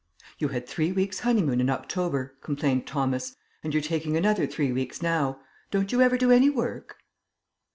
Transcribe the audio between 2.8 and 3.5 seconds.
Thomas,